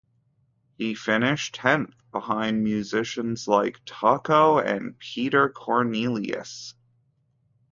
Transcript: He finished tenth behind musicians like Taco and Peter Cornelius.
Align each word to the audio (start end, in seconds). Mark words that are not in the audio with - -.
He 0.79 0.95
finished 0.95 1.53
tenth 1.53 1.93
behind 2.11 2.63
musicians 2.63 3.47
like 3.47 3.79
Taco 3.85 4.57
and 4.57 4.97
Peter 4.97 5.47
Cornelius. 5.47 6.73